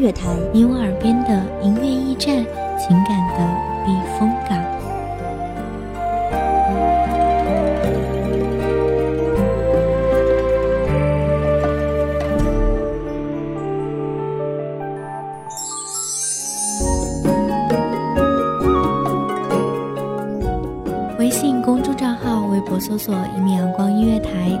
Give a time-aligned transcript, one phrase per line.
[0.00, 2.44] 乐台，你我耳边的音乐驿站，
[2.78, 3.38] 情感的
[3.84, 4.58] 避风港。
[21.18, 23.40] 微信公众账号、微博搜索“一”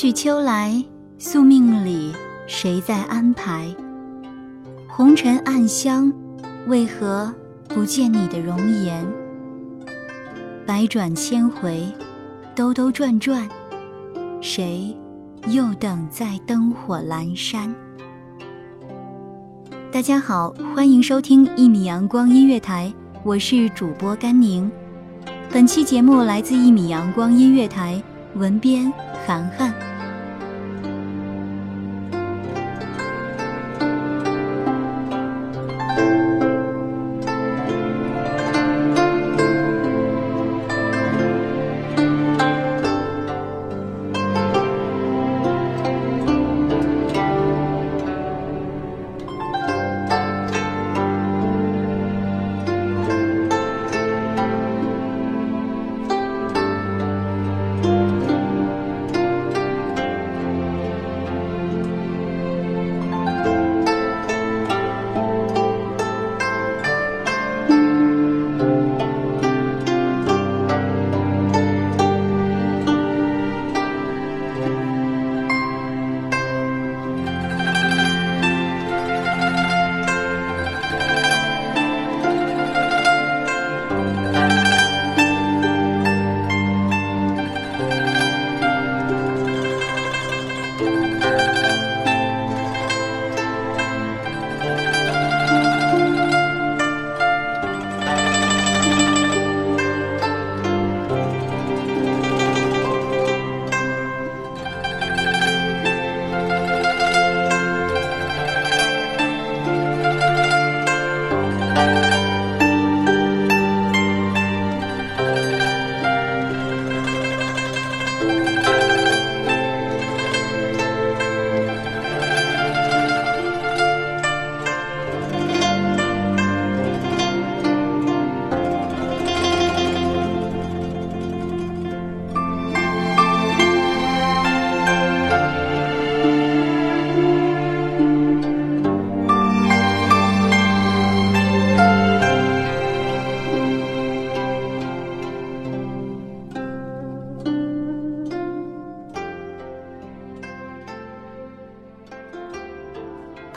[0.00, 0.80] 去秋来，
[1.18, 2.12] 宿命里
[2.46, 3.74] 谁在安排？
[4.86, 6.12] 红尘暗香，
[6.68, 7.34] 为何
[7.66, 9.04] 不见你的容颜？
[10.64, 11.84] 百转千回，
[12.54, 13.48] 兜兜转转，
[14.40, 14.96] 谁
[15.48, 17.74] 又等在灯火阑珊？
[19.90, 22.94] 大家好，欢迎收听一米阳光音乐台，
[23.24, 24.70] 我是主播甘宁。
[25.50, 28.00] 本期节目来自一米阳光音乐台，
[28.36, 28.92] 文编。
[29.26, 29.87] 涵涵。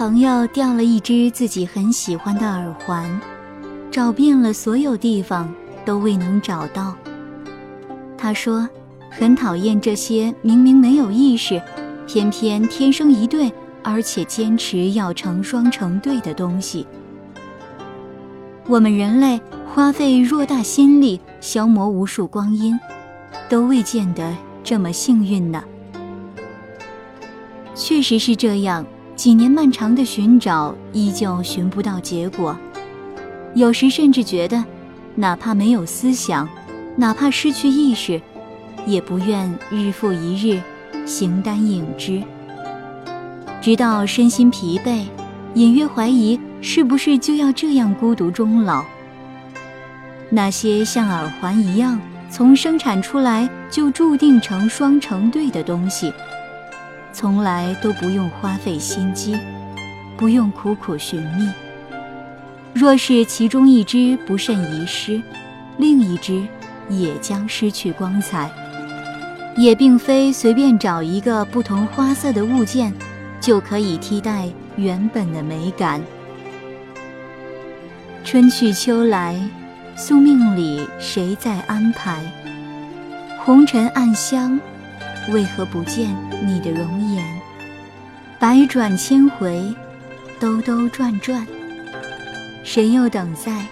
[0.02, 3.22] 朋友掉了一只自己很喜欢的耳环，
[3.92, 5.54] 找遍了所有地方
[5.86, 6.96] 都未能找到。
[8.18, 8.68] 他说
[9.12, 11.62] ：“很讨厌这些明明没有意识，
[12.08, 13.54] 偏偏天生一对
[13.84, 16.88] 而且坚持要成双成对的东西。
[18.66, 19.40] 我们人类
[19.72, 22.76] 花费偌大心力，消磨无数光阴，
[23.48, 25.64] 都未见得这么幸运呢。
[27.76, 28.84] 确实是这样，
[29.16, 32.58] 几年漫长的寻找，依旧寻不到结果。
[33.54, 34.64] 有时甚至觉得，
[35.16, 36.48] 哪怕没有思想，
[36.96, 38.20] 哪怕失去意识，
[38.86, 40.62] 也不愿日复一日，
[41.06, 42.24] 形单影只。
[43.62, 45.04] 直到身心疲惫，
[45.54, 48.84] 隐约怀疑是不是就要这样孤独终老。
[50.30, 52.00] 那些像耳环一样
[52.30, 56.12] 从生产出来就注定成双成对的东西，
[57.14, 59.38] 从来都不用花费心机，
[60.18, 61.50] 不用苦苦寻觅。
[62.74, 65.22] 若是其中一只不慎遗失，
[65.78, 66.48] 另一只
[66.90, 68.50] 也将失去光彩。
[69.58, 72.94] 也并非随便找一个不同花色的物件，
[73.42, 74.48] 就可以替代
[74.78, 76.02] 原本的美感。
[78.24, 79.38] 春去秋来，
[79.98, 82.24] 宿命里谁在安排？
[83.44, 84.58] 红尘暗香，
[85.30, 86.16] 为何不见
[86.46, 87.24] 你的容颜？
[88.40, 89.74] 百转千回，
[90.40, 91.46] 兜兜转转。
[92.64, 93.66] 谁又等在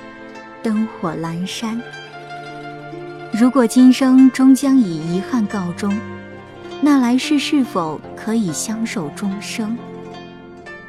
[0.62, 1.82] 灯火阑珊？
[3.32, 5.98] 如果今生终将以遗憾告终，
[6.82, 9.76] 那来世是否可以相守终生？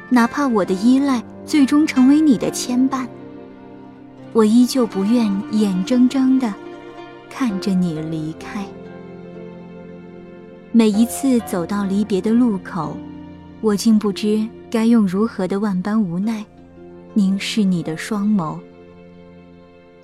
[0.09, 3.07] 哪怕我的依赖最终成为你的牵绊，
[4.31, 6.53] 我依旧不愿眼睁睁地
[7.29, 8.65] 看着你离开。
[10.73, 12.95] 每一次走到离别的路口，
[13.59, 16.45] 我竟不知该用如何的万般无奈。
[17.13, 18.57] 凝视你的双眸，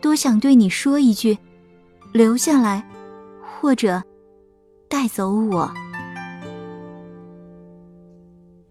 [0.01, 1.37] 多想对你说一句
[2.11, 2.85] ：“留下来，
[3.41, 4.03] 或者
[4.89, 5.71] 带走我。”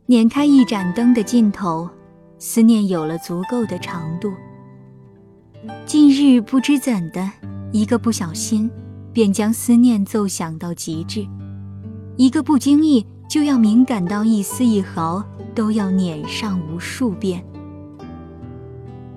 [0.04, 1.88] 捻开一盏灯的尽头，
[2.38, 4.31] 思念有了足够的长度。
[5.87, 7.31] 近日不知怎的，
[7.72, 8.70] 一个不小心，
[9.14, 11.26] 便将思念奏响到极致；
[12.16, 15.22] 一个不经意，就要敏感到一丝一毫
[15.54, 17.44] 都要捻上无数遍。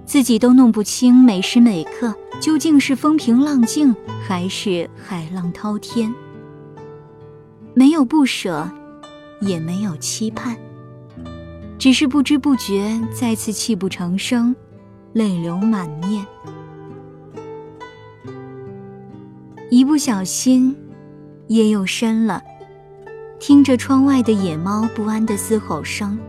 [0.06, 3.96] 自己都弄不清每时每刻究竟是风平浪静
[4.28, 6.14] 还是海浪滔天。
[7.76, 8.70] 没有不舍，
[9.40, 10.58] 也没有期盼，
[11.78, 14.54] 只是不知不觉再次泣不成声，
[15.14, 16.26] 泪流满面。
[19.70, 20.76] 一不小心，
[21.48, 22.42] 夜又深了，
[23.40, 26.20] 听着窗外的野猫不安的嘶吼声，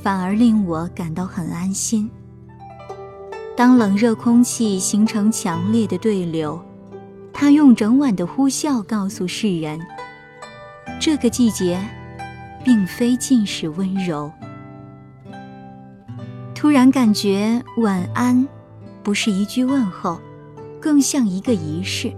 [0.00, 2.08] 反而令我感到很安心。
[3.56, 6.62] 当冷热空气形成强烈的对流，
[7.32, 9.80] 他用整晚的呼啸告诉世人：
[11.00, 11.84] 这个季节，
[12.64, 14.30] 并非尽是温柔。
[16.54, 18.46] 突然感觉晚安，
[19.02, 20.20] 不是一句问候，
[20.80, 22.12] 更像一个仪式，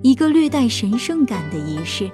[0.00, 2.10] 一个略带神圣感的仪式，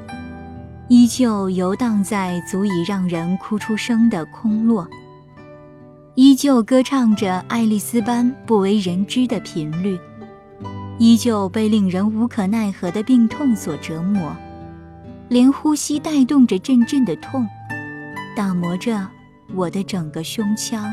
[0.91, 4.89] 依旧游荡在足以让人哭出声的空落。
[6.17, 9.97] 依旧歌唱着爱丽丝般不为人知的频率，
[10.99, 14.37] 依旧被令人无可奈何的病痛所折磨，
[15.29, 17.47] 连呼吸带动着阵阵的痛，
[18.35, 19.07] 打磨着
[19.55, 20.93] 我的整个胸腔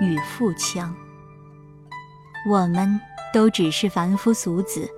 [0.00, 0.94] 与腹腔。
[2.48, 2.98] 我们
[3.34, 4.88] 都只是凡夫俗子，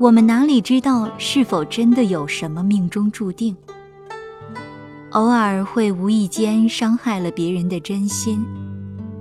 [0.00, 3.54] 我们哪里知道是否真的有什么命中注定？
[5.10, 8.42] 偶尔会无意间伤害了别人的真心。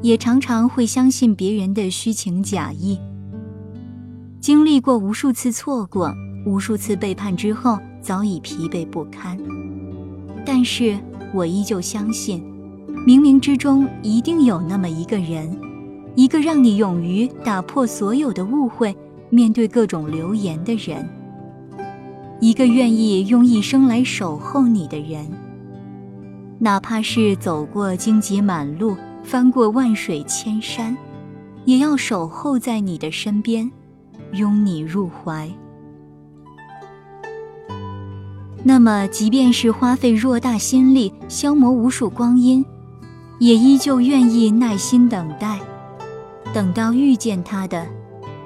[0.02, 2.98] 也常常会相信别人的虚情假意。
[4.40, 6.14] 经历过无数次错过、
[6.46, 9.38] 无数次背叛之后，早已疲惫不堪。
[10.46, 10.98] 但是
[11.34, 12.42] 我依旧相信，
[13.06, 15.60] 冥冥之中一定有那么一个人，
[16.16, 18.96] 一个让你勇于打破所有的误会、
[19.30, 21.08] 面对各种流言的人，
[22.40, 25.30] 一个愿意用一生来守候你的人，
[26.60, 28.96] 哪怕是走过荆棘满路。
[29.22, 30.98] 翻过万水千山，
[31.66, 33.70] 也要守候在你的身边，
[34.32, 35.48] 拥你入怀。
[38.64, 42.66] 那么，即便是花费偌大心力，消磨无数光阴，
[43.40, 45.60] 也依旧愿意耐心等待，
[46.54, 47.86] 等到遇见他的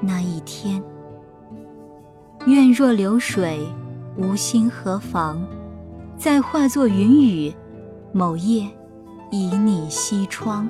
[0.05, 0.83] 那一天。
[2.45, 3.59] 愿若流水，
[4.17, 5.41] 无心何妨？
[6.17, 7.53] 再化作云雨，
[8.11, 8.69] 某夜。
[9.31, 10.69] 倚你西窗。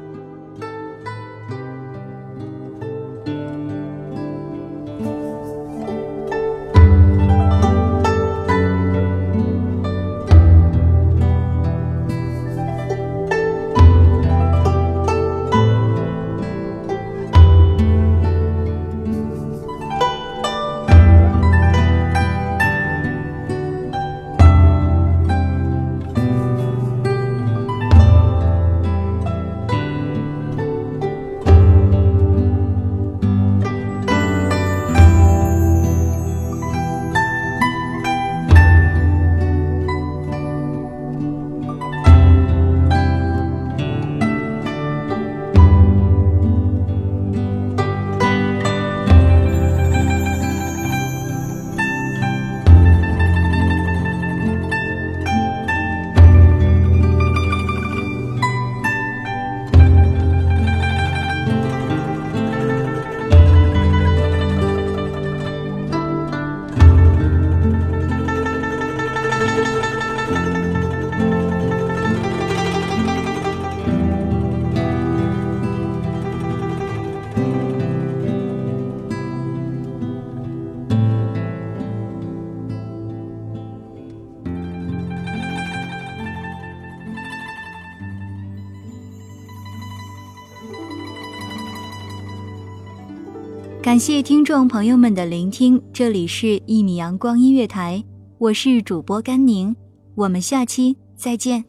[93.93, 98.03] 感谢听众朋友们的聆听，这里是《一米阳光音乐台》，
[98.39, 99.75] 我是主播甘宁，
[100.15, 101.63] 我们下期再见。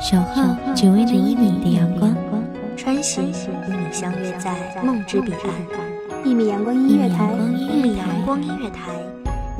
[0.00, 2.16] 小号只为那一米的阳光，
[2.78, 6.24] 穿行与你相约在梦之彼岸。
[6.24, 8.88] 一米阳光音乐台，一米阳光音乐台。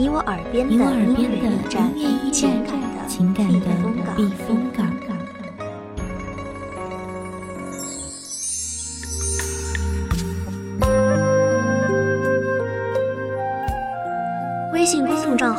[0.01, 1.93] 你我耳边的音乐驿站，
[2.33, 3.61] 情感的情感的
[4.17, 4.70] 避风港。